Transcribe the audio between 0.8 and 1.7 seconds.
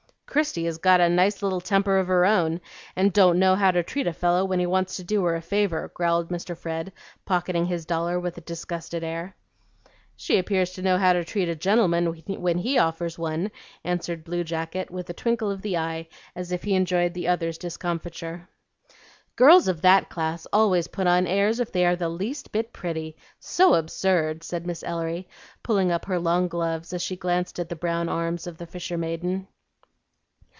a nice little